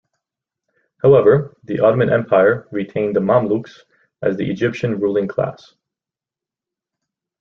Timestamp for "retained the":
2.71-3.19